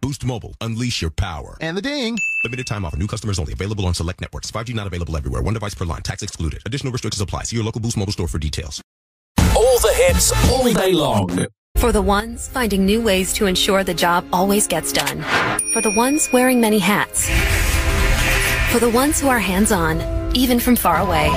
Boost 0.00 0.24
Mobile. 0.24 0.54
Unleash 0.60 1.02
your 1.02 1.10
power. 1.10 1.56
And 1.60 1.76
the 1.76 1.82
ding. 1.82 2.18
Limited 2.44 2.66
time 2.66 2.84
offer. 2.84 2.96
New 2.96 3.06
customers 3.06 3.38
only. 3.38 3.52
Available 3.52 3.86
on 3.86 3.94
select 3.94 4.20
networks. 4.20 4.50
5G 4.50 4.74
not 4.74 4.86
available 4.86 5.16
everywhere. 5.16 5.42
One 5.42 5.54
device 5.54 5.74
per 5.74 5.84
line. 5.84 6.02
Tax 6.02 6.22
excluded. 6.22 6.62
Additional 6.66 6.92
restrictions 6.92 7.20
apply. 7.20 7.44
See 7.44 7.56
your 7.56 7.64
local 7.64 7.80
Boost 7.80 7.96
Mobile 7.96 8.12
store 8.12 8.28
for 8.28 8.38
details. 8.38 8.80
All 9.38 9.78
the 9.80 9.92
hits, 9.94 10.32
all 10.50 10.72
day 10.72 10.92
long. 10.92 11.46
For 11.76 11.92
the 11.92 12.02
ones 12.02 12.48
finding 12.48 12.84
new 12.84 13.02
ways 13.02 13.32
to 13.34 13.46
ensure 13.46 13.84
the 13.84 13.94
job 13.94 14.24
always 14.32 14.66
gets 14.66 14.92
done. 14.92 15.22
For 15.72 15.80
the 15.80 15.90
ones 15.90 16.28
wearing 16.32 16.60
many 16.60 16.78
hats. 16.78 17.28
For 18.72 18.78
the 18.78 18.90
ones 18.90 19.20
who 19.20 19.28
are 19.28 19.38
hands 19.38 19.72
on, 19.72 20.00
even 20.34 20.60
from 20.60 20.76
far 20.76 20.98
away. 20.98 21.30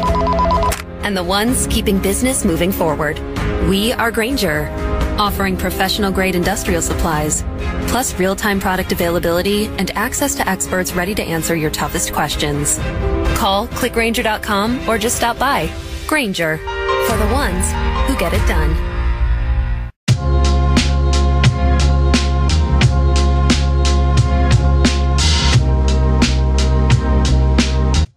And 1.03 1.17
the 1.17 1.23
ones 1.23 1.67
keeping 1.67 1.99
business 1.99 2.45
moving 2.45 2.71
forward. 2.71 3.19
We 3.67 3.93
are 3.93 4.11
Grainger, 4.11 4.69
offering 5.17 5.57
professional 5.57 6.11
grade 6.11 6.35
industrial 6.35 6.81
supplies, 6.81 7.43
plus 7.87 8.17
real 8.19 8.35
time 8.35 8.59
product 8.59 8.91
availability 8.91 9.65
and 9.77 9.91
access 9.91 10.35
to 10.35 10.47
experts 10.47 10.93
ready 10.93 11.15
to 11.15 11.23
answer 11.23 11.55
your 11.55 11.71
toughest 11.71 12.13
questions. 12.13 12.77
Call 13.37 13.67
clickgrainger.com 13.67 14.87
or 14.87 14.97
just 14.97 15.17
stop 15.17 15.37
by. 15.37 15.69
Grainger, 16.07 16.57
for 16.57 17.17
the 17.17 17.29
ones 17.31 17.71
who 18.07 18.17
get 18.17 18.33
it 18.33 18.45
done. 18.47 18.93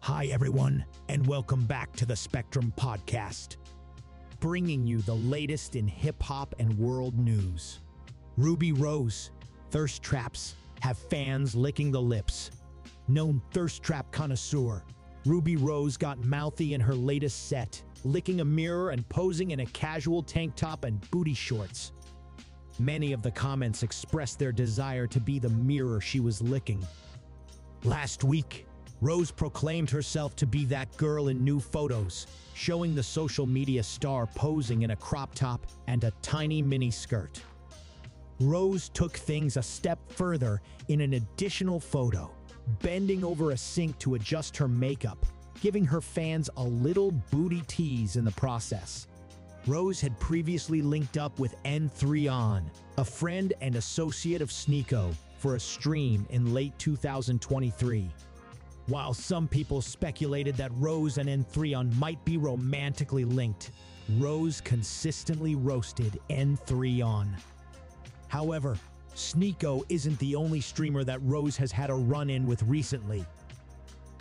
Hi, 0.01 0.27
everyone, 0.27 0.85
and 1.09 1.27
welcome 1.27 1.67
back 1.67 1.95
to 1.97 2.07
the 2.07 2.17
Spectrum 2.17 2.73
Podcast, 2.77 3.57
bringing 4.41 4.87
you 4.87 4.99
the 5.03 5.15
latest 5.15 5.77
in 5.77 5.87
hip 5.87 6.23
hop 6.23 6.55
and 6.59 6.77
world 6.79 7.19
news. 7.19 7.81
Ruby 8.37 8.73
Rose, 8.73 9.31
thirst 9.71 10.03
traps 10.03 10.55
have 10.81 10.99
fans 10.99 11.55
licking 11.55 11.91
the 11.91 12.01
lips. 12.01 12.51
Known 13.09 13.41
thirst 13.53 13.83
trap 13.83 14.11
connoisseur, 14.13 14.83
Ruby 15.25 15.57
Rose 15.57 15.97
got 15.97 16.25
mouthy 16.25 16.75
in 16.75 16.81
her 16.81 16.95
latest 16.95 17.49
set, 17.49 17.83
licking 18.05 18.41
a 18.41 18.45
mirror 18.45 18.91
and 18.91 19.09
posing 19.09 19.51
in 19.51 19.61
a 19.61 19.67
casual 19.67 20.23
tank 20.23 20.55
top 20.55 20.85
and 20.85 21.01
booty 21.11 21.35
shorts. 21.35 21.93
Many 22.79 23.13
of 23.13 23.23
the 23.23 23.31
comments 23.31 23.83
expressed 23.83 24.39
their 24.39 24.53
desire 24.53 25.07
to 25.07 25.21
be 25.21 25.39
the 25.39 25.49
mirror 25.49 26.01
she 26.01 26.21
was 26.21 26.43
licking. 26.43 26.85
Last 27.85 28.23
week, 28.23 28.67
Rose 29.03 29.31
proclaimed 29.31 29.91
herself 29.91 30.35
to 30.37 30.47
be 30.47 30.65
that 30.67 30.95
girl 30.97 31.29
in 31.29 31.45
new 31.45 31.61
photos, 31.61 32.27
showing 32.55 32.95
the 32.95 33.03
social 33.03 33.47
media 33.47 33.83
star 33.83 34.27
posing 34.27 34.83
in 34.83 34.93
a 34.93 34.97
crop 34.97 35.35
top 35.35 35.67
and 35.87 36.05
a 36.05 36.13
tiny 36.23 36.63
mini 36.63 36.91
skirt. 36.91 37.43
Rose 38.41 38.89
took 38.89 39.15
things 39.17 39.57
a 39.57 39.63
step 39.63 39.99
further 40.11 40.63
in 40.89 41.03
an 41.03 41.15
additional 41.15 41.79
photo, 41.79 42.31
bending 42.83 43.23
over 43.23 43.51
a 43.51 43.57
sink 43.57 43.99
to 43.99 44.15
adjust 44.15 44.57
her 44.57 44.69
makeup, 44.69 45.27
giving 45.61 45.85
her 45.85 46.01
fans 46.01 46.49
a 46.57 46.63
little 46.63 47.11
booty 47.31 47.63
tease 47.67 48.17
in 48.17 48.25
the 48.25 48.33
process. 48.33 49.09
Rose 49.67 50.01
had 50.01 50.19
previously 50.21 50.81
linked 50.81 51.19
up 51.19 51.39
with 51.39 51.55
N3on, 51.65 52.63
a 52.97 53.05
friend 53.05 53.53
and 53.61 53.77
associate 53.77 54.41
of 54.41 54.51
Sneako, 54.51 55.15
for 55.39 55.55
a 55.55 55.61
stream 55.61 56.27
in 56.31 56.55
late 56.55 56.79
2023. 56.79 58.11
While 58.87 59.15
some 59.15 59.49
people 59.49 59.83
speculated 59.83 60.57
that 60.57 60.71
Rose 60.77 61.19
and 61.19 61.29
N3on 61.29 61.97
might 61.97 62.25
be 62.25 62.37
romantically 62.37 63.25
linked, 63.25 63.73
Rose 64.19 64.61
consistently 64.61 65.57
roasted 65.57 66.21
N3on. 66.31 67.27
However, 68.29 68.79
Sneako 69.17 69.83
isn't 69.89 70.17
the 70.21 70.37
only 70.37 70.61
streamer 70.61 71.03
that 71.03 71.21
Rose 71.23 71.57
has 71.57 71.73
had 71.73 71.91
a 71.91 71.95
run 71.95 72.31
in 72.31 72.47
with 72.47 72.63
recently. 72.63 73.25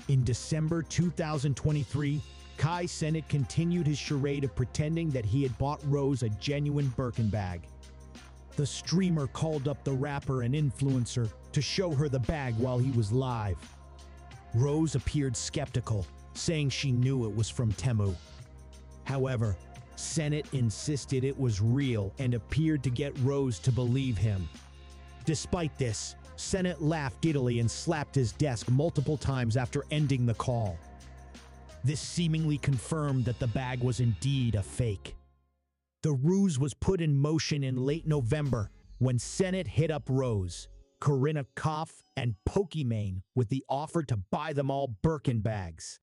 In 0.08 0.24
December 0.24 0.82
2023, 0.82 2.22
Kai 2.58 2.86
Cenat 2.86 3.28
continued 3.28 3.86
his 3.86 4.00
charade 4.00 4.44
of 4.44 4.56
pretending 4.56 5.12
that 5.12 5.26
he 5.26 5.44
had 5.44 5.56
bought 5.60 5.82
Rose 5.86 6.24
a 6.24 6.30
genuine 6.30 6.88
Birkin 6.96 7.30
bag. 7.30 7.68
The 8.56 8.66
streamer 8.66 9.28
called 9.28 9.68
up 9.68 9.84
the 9.84 9.92
rapper 9.92 10.44
and 10.44 10.56
influencer 10.56 11.30
to 11.52 11.62
show 11.62 11.92
her 11.92 12.10
the 12.10 12.20
bag 12.20 12.56
while 12.56 12.80
he 12.80 12.92
was 12.92 13.12
live. 13.12 13.58
Rose 14.56 14.96
appeared 14.96 15.36
skeptical, 15.36 16.08
saying 16.34 16.70
she 16.70 16.92
knew 16.92 17.26
it 17.26 17.36
was 17.36 17.50
from 17.50 17.74
Temu. 17.74 18.16
However, 19.04 19.58
Cenat 19.98 20.46
insisted 20.54 21.26
it 21.26 21.38
was 21.38 21.62
real 21.62 22.14
and 22.20 22.34
appeared 22.34 22.82
to 22.84 22.90
get 22.90 23.18
Rose 23.20 23.60
to 23.60 23.72
believe 23.72 24.18
him. 24.18 24.48
Despite 25.26 25.78
this, 25.78 26.16
Cenat 26.38 26.78
laughed 26.80 27.22
giddily 27.22 27.60
and 27.60 27.70
slapped 27.70 28.16
his 28.16 28.32
desk 28.32 28.70
multiple 28.70 29.18
times 29.18 29.58
after 29.58 29.84
ending 29.92 30.26
the 30.26 30.34
call. 30.34 30.78
This 31.84 32.00
seemingly 32.00 32.58
confirmed 32.58 33.26
that 33.26 33.40
the 33.40 33.48
bag 33.48 33.82
was 33.82 34.00
indeed 34.00 34.56
a 34.56 34.64
fake. 34.64 35.16
The 36.02 36.14
ruse 36.14 36.60
was 36.60 36.74
put 36.74 37.02
in 37.02 37.16
motion 37.16 37.64
in 37.64 37.78
late 37.78 38.08
November 38.08 38.70
when 39.00 39.18
Cenat 39.18 39.68
hit 39.68 39.92
up 39.92 40.04
Rose, 40.08 40.68
Corinna 41.06 41.46
Kopf, 41.56 42.02
and 42.18 42.34
Pokimane 42.50 43.22
with 43.36 43.50
the 43.50 43.64
offer 43.70 44.02
to 44.02 44.18
buy 44.32 44.54
them 44.54 44.72
all 44.72 44.96
Birkin 45.04 45.40
bags. 45.40 46.00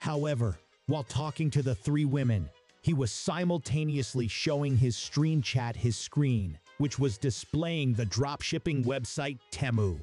However, 0.00 0.58
while 0.88 1.04
talking 1.04 1.50
to 1.52 1.62
the 1.62 1.74
three 1.74 2.04
women, 2.04 2.50
he 2.82 2.92
was 2.92 3.10
simultaneously 3.10 4.28
showing 4.28 4.76
his 4.76 4.94
stream 4.94 5.40
chat 5.40 5.74
his 5.74 5.96
screen, 5.96 6.58
which 6.76 6.98
was 6.98 7.16
displaying 7.16 7.94
the 7.94 8.04
dropshipping 8.04 8.84
website 8.84 9.38
Temu. 9.50 9.98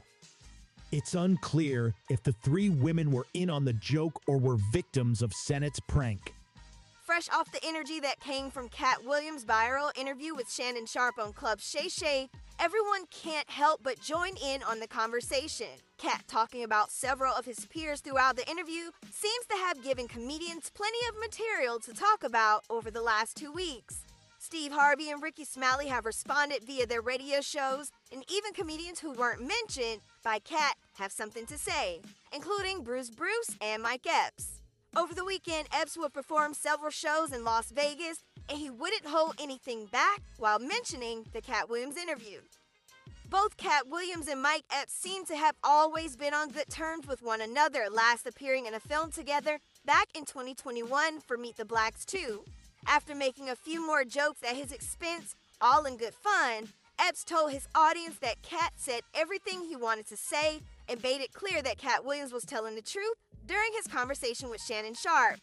It's 0.91 1.13
unclear 1.13 1.93
if 2.09 2.23
the 2.23 2.33
three 2.33 2.69
women 2.69 3.11
were 3.11 3.27
in 3.35 3.51
on 3.51 3.65
the 3.65 3.73
joke 3.73 4.19
or 4.25 4.39
were 4.39 4.57
victims 4.71 5.21
of 5.21 5.31
Cenat's 5.31 5.79
prank. 5.81 6.33
Fresh 7.19 7.37
off 7.37 7.51
the 7.51 7.67
energy 7.67 7.99
that 7.99 8.21
came 8.21 8.49
from 8.49 8.69
Katt 8.69 9.03
Williams' 9.03 9.43
viral 9.43 9.91
interview 9.97 10.33
with 10.33 10.49
Shannon 10.49 10.85
Sharpe 10.85 11.19
on 11.19 11.33
Club 11.33 11.59
Shay 11.59 11.89
Shay, 11.89 12.29
everyone 12.57 13.07
can't 13.11 13.49
help 13.49 13.83
but 13.83 13.99
join 13.99 14.37
in 14.37 14.63
on 14.63 14.79
the 14.79 14.87
conversation. 14.87 15.67
Katt, 15.97 16.23
talking 16.29 16.63
about 16.63 16.91
several 16.91 17.35
of 17.35 17.43
his 17.43 17.65
peers 17.65 17.99
throughout 17.99 18.37
the 18.37 18.49
interview, 18.49 18.91
seems 19.11 19.45
to 19.47 19.57
have 19.57 19.83
given 19.83 20.07
comedians 20.07 20.71
plenty 20.73 20.99
of 21.09 21.19
material 21.19 21.77
to 21.79 21.93
talk 21.93 22.23
about 22.23 22.63
over 22.69 22.89
the 22.89 23.01
last 23.01 23.35
two 23.35 23.51
weeks. 23.51 24.05
Steve 24.39 24.71
Harvey 24.71 25.11
and 25.11 25.21
Rickey 25.21 25.43
Smiley 25.43 25.87
have 25.87 26.05
responded 26.05 26.63
via 26.63 26.87
their 26.87 27.01
radio 27.01 27.41
shows, 27.41 27.91
and 28.13 28.23
even 28.31 28.53
comedians 28.53 29.01
who 29.01 29.11
weren't 29.11 29.45
mentioned 29.45 29.99
by 30.23 30.39
Katt 30.39 30.75
have 30.93 31.11
something 31.11 31.45
to 31.47 31.57
say, 31.57 31.99
including 32.33 32.81
Bruce 32.81 33.09
Bruce 33.09 33.57
and 33.59 33.83
Mike 33.83 34.07
Epps. 34.07 34.58
Over 34.97 35.13
the 35.13 35.23
weekend, 35.23 35.67
Epps 35.71 35.97
would 35.97 36.13
perform 36.13 36.55
several 36.55 36.89
shows 36.89 37.31
in 37.31 37.43
Las 37.43 37.69
Vegas, 37.69 38.23
and 38.49 38.57
he 38.57 38.71
wouldn't 38.71 39.05
hold 39.05 39.35
anything 39.39 39.85
back 39.85 40.21
while 40.39 40.57
mentioning 40.57 41.27
the 41.31 41.41
Katt 41.41 41.69
Williams 41.69 41.95
interview. 41.95 42.39
Both 43.29 43.57
Katt 43.57 43.87
Williams 43.87 44.27
and 44.27 44.41
Mike 44.41 44.63
Epps 44.71 44.91
seem 44.91 45.25
to 45.25 45.35
have 45.35 45.55
always 45.63 46.15
been 46.15 46.33
on 46.33 46.49
good 46.49 46.69
terms 46.69 47.05
with 47.05 47.21
one 47.21 47.39
another, 47.39 47.85
last 47.91 48.25
appearing 48.25 48.65
in 48.65 48.73
a 48.73 48.79
film 48.79 49.11
together 49.11 49.59
back 49.85 50.07
in 50.15 50.25
2021 50.25 51.19
for 51.21 51.37
Meet 51.37 51.57
the 51.57 51.65
Blacks 51.65 52.03
2. 52.05 52.43
After 52.87 53.13
making 53.13 53.47
a 53.47 53.55
few 53.55 53.85
more 53.85 54.03
jokes 54.03 54.41
at 54.41 54.55
his 54.55 54.71
expense, 54.71 55.35
all 55.61 55.85
in 55.85 55.97
good 55.97 56.15
fun, 56.15 56.69
Epps 56.97 57.23
told 57.23 57.51
his 57.51 57.67
audience 57.75 58.17
that 58.17 58.41
Katt 58.41 58.73
said 58.75 59.01
everything 59.13 59.65
he 59.65 59.75
wanted 59.75 60.07
to 60.07 60.17
say 60.17 60.61
and 60.87 61.03
made 61.03 61.21
it 61.21 61.31
clear 61.31 61.61
that 61.61 61.77
Katt 61.77 62.03
Williams 62.03 62.33
was 62.33 62.43
telling 62.43 62.73
the 62.73 62.81
truth 62.81 63.15
during 63.49 63.71
his 63.75 63.87
conversation 63.87 64.49
with 64.49 64.61
Shannon 64.61 64.93
Sharpe. 64.93 65.39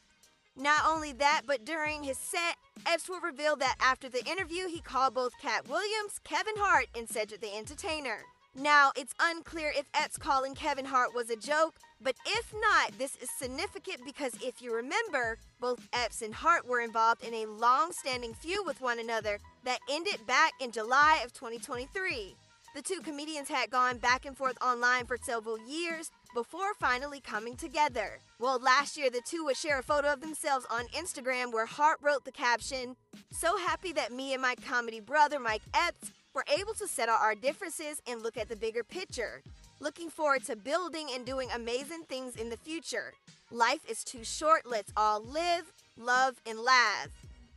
Not 0.56 0.82
only 0.86 1.12
that, 1.14 1.42
but 1.44 1.66
during 1.66 2.04
his 2.04 2.16
set, 2.16 2.54
Epps 2.86 3.08
will 3.08 3.20
reveal 3.20 3.56
that 3.56 3.76
after 3.80 4.08
the 4.08 4.24
interview, 4.24 4.68
he 4.68 4.80
called 4.80 5.14
both 5.14 5.32
Katt 5.42 5.68
Williams, 5.68 6.20
Kevin 6.22 6.54
Hart, 6.56 6.86
and 6.96 7.08
Cedric 7.08 7.40
the 7.40 7.54
Entertainer. 7.54 8.20
Now, 8.54 8.92
it's 8.96 9.12
unclear 9.20 9.72
if 9.76 9.90
Epps 9.92 10.16
calling 10.16 10.54
Kevin 10.54 10.86
Hart 10.86 11.14
was 11.14 11.28
a 11.30 11.36
joke, 11.36 11.74
but 12.00 12.14
if 12.24 12.54
not, 12.54 12.96
this 12.96 13.16
is 13.16 13.28
significant 13.28 13.98
because 14.04 14.32
if 14.42 14.62
you 14.62 14.72
remember, 14.72 15.38
both 15.60 15.86
Epps 15.92 16.22
and 16.22 16.32
Hart 16.32 16.66
were 16.66 16.80
involved 16.80 17.24
in 17.24 17.34
a 17.34 17.46
long 17.46 17.90
standing 17.92 18.32
feud 18.32 18.64
with 18.64 18.80
one 18.80 19.00
another 19.00 19.40
that 19.64 19.80
ended 19.90 20.26
back 20.26 20.52
in 20.60 20.70
July 20.70 21.20
of 21.24 21.34
2023. 21.34 22.36
The 22.76 22.82
two 22.82 23.00
comedians 23.00 23.48
had 23.48 23.70
gone 23.70 23.96
back 23.96 24.26
and 24.26 24.36
forth 24.36 24.62
online 24.62 25.06
for 25.06 25.16
several 25.16 25.58
years 25.66 26.10
before 26.34 26.74
finally 26.78 27.20
coming 27.20 27.56
together. 27.56 28.18
Well, 28.38 28.58
last 28.58 28.98
year, 28.98 29.08
the 29.08 29.22
two 29.24 29.46
would 29.46 29.56
share 29.56 29.78
a 29.78 29.82
photo 29.82 30.12
of 30.12 30.20
themselves 30.20 30.66
on 30.70 30.84
Instagram 30.88 31.54
where 31.54 31.64
Hart 31.64 31.96
wrote 32.02 32.26
the 32.26 32.32
caption 32.32 32.94
So 33.30 33.56
happy 33.56 33.94
that 33.94 34.12
me 34.12 34.34
and 34.34 34.42
my 34.42 34.56
comedy 34.56 35.00
brother, 35.00 35.40
Mike 35.40 35.62
Epps, 35.72 36.12
we're 36.34 36.42
able 36.54 36.74
to 36.74 36.86
settle 36.86 37.14
our 37.14 37.34
differences 37.34 38.02
and 38.06 38.22
look 38.22 38.36
at 38.36 38.50
the 38.50 38.56
bigger 38.56 38.84
picture. 38.84 39.42
Looking 39.80 40.10
forward 40.10 40.44
to 40.44 40.54
building 40.54 41.08
and 41.14 41.24
doing 41.24 41.48
amazing 41.54 42.02
things 42.02 42.36
in 42.36 42.50
the 42.50 42.58
future. 42.58 43.14
Life 43.50 43.88
is 43.88 44.04
too 44.04 44.22
short, 44.22 44.66
let's 44.66 44.92
all 44.98 45.24
live, 45.24 45.72
love, 45.96 46.42
and 46.44 46.58
laugh. 46.58 47.08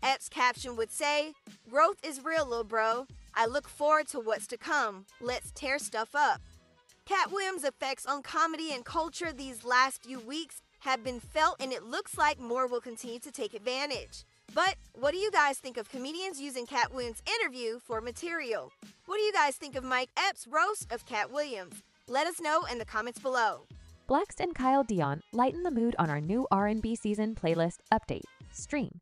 Epps' 0.02 0.30
caption 0.30 0.78
would 0.78 0.92
say, 0.92 1.34
Growth 1.70 1.98
is 2.06 2.24
real, 2.24 2.48
little 2.48 2.64
bro. 2.64 3.06
I 3.40 3.46
look 3.46 3.70
forward 3.70 4.10
to 4.10 4.20
what's 4.20 4.48
to 4.48 4.58
come. 4.58 5.06
Let's 5.22 5.54
tear 5.54 5.80
stuff 5.80 6.10
up. 6.14 6.42
Katt 7.06 7.32
Williams' 7.32 7.64
effects 7.64 8.06
on 8.06 8.22
comedy 8.22 8.74
and 8.74 8.84
culture 8.84 9.32
these 9.32 9.64
last 9.64 10.04
few 10.04 10.20
weeks 10.20 10.62
have 10.80 11.06
been 11.06 11.22
felt, 11.22 11.56
and 11.62 11.72
it 11.72 11.84
looks 11.84 12.18
like 12.18 12.38
more 12.38 12.68
will 12.68 12.82
continue 12.82 13.18
to 13.20 13.32
take 13.32 13.54
advantage. 13.54 14.26
But 14.54 14.76
what 14.94 15.12
do 15.12 15.18
you 15.20 15.32
guys 15.32 15.58
think 15.58 15.78
of 15.78 15.90
comedians 15.90 16.42
using 16.42 16.66
Katt 16.66 16.94
Williams' 16.94 17.24
interview 17.40 17.80
for 17.80 18.02
material? 18.02 18.74
What 19.06 19.16
do 19.16 19.24
you 19.24 19.32
guys 19.32 19.56
think 19.56 19.78
of 19.78 19.86
Mike 19.86 20.10
Epps' 20.18 20.46
roast 20.46 20.92
of 20.92 21.06
Katt 21.06 21.32
Williams? 21.32 21.82
Let 22.10 22.28
us 22.28 22.42
know 22.42 22.66
in 22.70 22.78
the 22.78 22.84
comments 22.84 23.22
below. 23.22 23.62
Blxst 24.10 24.42
and 24.42 24.54
Kyle 24.54 24.84
Dion 24.84 25.22
lighten 25.32 25.64
the 25.64 25.72
mood 25.72 25.96
on 25.98 26.10
our 26.10 26.20
new 26.20 26.46
R&B 26.52 26.94
season 26.94 27.36
playlist 27.36 27.78
update, 27.90 28.28
Stream. 28.52 29.00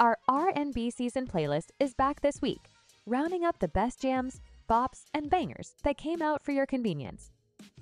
Our 0.00 0.16
R&B 0.26 0.90
season 0.90 1.26
playlist 1.26 1.66
is 1.78 1.92
back 1.92 2.22
this 2.22 2.40
week, 2.40 2.60
rounding 3.06 3.44
up 3.44 3.58
the 3.58 3.68
best 3.68 4.00
jams, 4.00 4.40
bops, 4.68 5.04
and 5.14 5.30
bangers 5.30 5.74
that 5.84 5.96
came 5.96 6.20
out 6.20 6.42
for 6.42 6.52
your 6.52 6.66
convenience. 6.66 7.30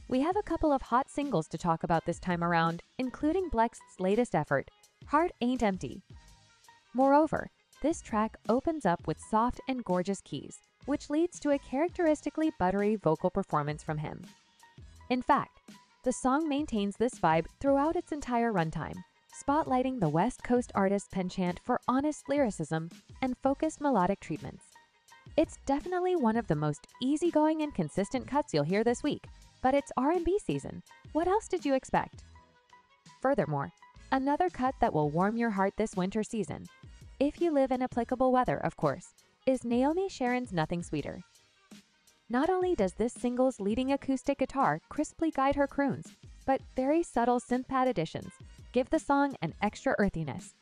We 0.09 0.21
have 0.21 0.37
a 0.37 0.43
couple 0.43 0.73
of 0.73 0.83
hot 0.83 1.11
singles 1.11 1.49
to 1.49 1.59
talk 1.59 1.83
about 1.83 2.05
this 2.05 2.19
time 2.19 2.45
around, 2.45 2.83
including 2.99 3.51
Blxst's 3.51 3.99
latest 3.99 4.35
effort, 4.35 4.71
Heart 5.07 5.33
Ain't 5.41 5.63
Empty, 5.63 6.03
Moreover, 6.97 7.51
this 7.83 8.01
track 8.01 8.37
opens 8.49 8.87
up 8.87 9.05
with 9.09 9.19
soft 9.19 9.61
and 9.69 9.85
gorgeous 9.85 10.21
keys, 10.21 10.61
which 10.87 11.11
leads 11.11 11.41
to 11.41 11.51
a 11.51 11.59
characteristically 11.59 12.53
buttery 12.57 12.95
vocal 12.95 13.31
performance 13.31 13.83
from 13.83 13.99
him. 13.99 14.23
In 15.11 15.21
fact, 15.21 15.61
the 16.05 16.13
song 16.13 16.49
maintains 16.49 16.97
this 16.97 17.15
vibe 17.15 17.47
throughout 17.61 17.97
its 17.97 18.13
entire 18.13 18.53
runtime, 18.53 18.95
spotlighting 19.45 19.99
the 19.99 20.09
West 20.09 20.45
Coast 20.45 20.71
artist's 20.77 21.09
penchant 21.11 21.59
for 21.65 21.81
honest 21.89 22.29
lyricism 22.29 22.91
and 23.21 23.37
focused 23.43 23.81
melodic 23.81 24.21
treatments. 24.21 24.64
It's 25.37 25.59
definitely 25.67 26.15
one 26.15 26.37
of 26.37 26.47
the 26.47 26.55
most 26.55 26.87
easygoing 27.03 27.63
and 27.63 27.75
consistent 27.75 28.25
cuts 28.25 28.55
you'll 28.55 28.63
hear 28.63 28.85
this 28.85 29.03
week, 29.03 29.25
but 29.63 29.75
it's 29.75 29.91
R&B 29.97 30.39
season. 30.39 30.81
What 31.13 31.27
else 31.27 31.49
did 31.49 31.65
you 31.65 31.75
expect? 31.75 32.23
Furthermore, 33.21 33.73
another 34.13 34.49
cut 34.49 34.77
that 34.81 34.93
will 34.93 35.11
warm 35.11 35.37
your 35.37 35.51
heart 35.51 35.75
this 35.77 35.97
winter 35.97 36.23
season 36.23 36.67
if 37.19 37.41
you 37.41 37.51
live 37.51 37.73
in 37.73 37.83
applicable 37.83 38.31
weather, 38.31 38.59
of 38.59 38.77
course, 38.77 39.13
is 39.45 39.65
Naomi 39.65 40.09
Sharon's 40.09 40.53
Nothing 40.53 40.85
Sweeter. 40.85 41.21
Not 42.31 42.49
only 42.49 42.77
does 42.77 42.93
this 42.93 43.13
single's 43.13 43.59
leading 43.59 43.91
acoustic 43.93 44.39
guitar 44.39 44.81
crisply 44.89 45.33
guide 45.33 45.57
her 45.57 45.67
croons, 45.67 46.07
but 46.47 46.61
very 46.77 47.03
subtle 47.03 47.41
synth 47.41 47.67
pad 47.67 47.89
additions 47.89 48.31
give 48.73 48.89
the 48.91 49.01
song 49.01 49.35
an 49.43 49.55
extra 49.63 49.97
earthiness. 49.99 50.55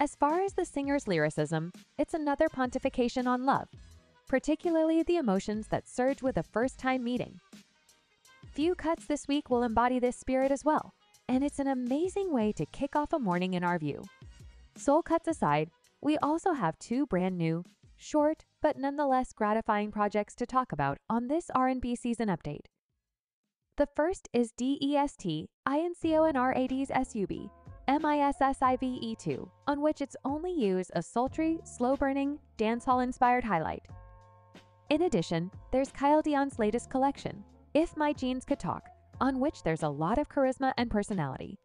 As 0.00 0.14
far 0.14 0.40
as 0.40 0.54
the 0.54 0.64
singer's 0.64 1.06
lyricism, 1.06 1.72
it's 1.98 2.14
another 2.14 2.48
pontification 2.48 3.26
on 3.26 3.44
love, 3.44 3.68
particularly 4.26 5.02
the 5.02 5.18
emotions 5.18 5.66
that 5.66 5.86
surge 5.86 6.22
with 6.22 6.38
a 6.38 6.42
first 6.42 6.78
time 6.78 7.04
meeting. 7.04 7.38
Few 8.50 8.74
cuts 8.74 9.04
this 9.04 9.28
week 9.28 9.50
will 9.50 9.62
embody 9.62 9.98
this 9.98 10.16
spirit 10.16 10.50
as 10.50 10.64
well, 10.64 10.94
and 11.28 11.44
it's 11.44 11.58
an 11.58 11.66
amazing 11.66 12.32
way 12.32 12.50
to 12.52 12.64
kick 12.64 12.96
off 12.96 13.12
a 13.12 13.18
morning 13.18 13.52
in 13.52 13.62
our 13.62 13.78
view. 13.78 14.02
Soul 14.74 15.02
cuts 15.02 15.28
aside, 15.28 15.70
we 16.00 16.16
also 16.16 16.54
have 16.54 16.78
two 16.78 17.06
brand 17.06 17.36
new, 17.36 17.62
short 17.98 18.46
but 18.62 18.78
nonetheless 18.78 19.34
gratifying 19.34 19.90
projects 19.90 20.34
to 20.36 20.46
talk 20.46 20.72
about 20.72 20.96
on 21.10 21.28
this 21.28 21.50
R&B 21.54 21.94
season 21.94 22.28
update. 22.30 22.64
The 23.76 23.88
first 23.94 24.30
is 24.32 24.50
Destin 24.52 25.48
Conrad's 25.66 26.90
SUB, 26.90 27.50
MISSIVE2, 27.98 29.48
on 29.66 29.80
which 29.80 30.00
it's 30.00 30.16
only 30.24 30.52
used 30.52 30.92
a 30.94 31.02
sultry, 31.02 31.58
slow-burning, 31.64 32.38
dancehall-inspired 32.56 33.42
highlight. 33.42 33.82
In 34.90 35.02
addition, 35.02 35.50
there's 35.72 35.90
Kyle 35.90 36.22
Dion's 36.22 36.58
latest 36.60 36.88
collection, 36.88 37.42
If 37.74 37.96
My 37.96 38.12
Jeans 38.12 38.44
Could 38.44 38.60
Talk, 38.60 38.88
on 39.20 39.40
which 39.40 39.64
there's 39.64 39.82
a 39.82 39.88
lot 39.88 40.18
of 40.18 40.28
charisma 40.28 40.72
and 40.78 40.88
personality. 40.88 41.58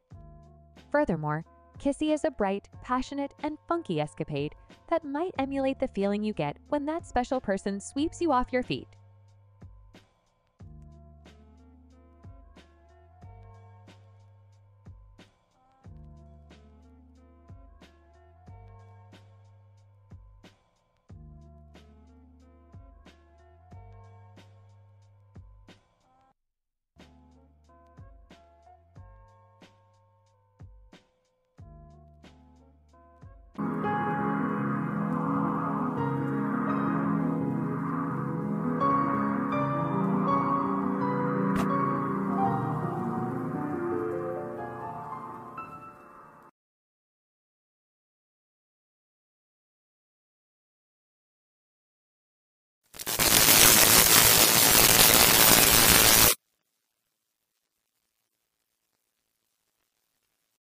Furthermore, 0.92 1.46
Kissy 1.78 2.12
is 2.12 2.26
a 2.26 2.32
bright, 2.32 2.70
passionate, 2.82 3.34
and 3.44 3.58
funky 3.68 4.00
escapade 4.00 4.56
that 4.90 5.04
might 5.04 5.36
emulate 5.38 5.80
the 5.80 5.90
feeling 5.90 6.24
you 6.24 6.34
get 6.34 6.58
when 6.70 6.86
that 6.86 7.06
special 7.06 7.40
person 7.40 7.80
sweeps 7.80 8.20
you 8.20 8.32
off 8.32 8.52
your 8.52 8.64
feet. 8.64 8.88